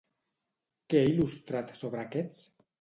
[0.95, 2.45] Què ha il·lustrat sobre aquests?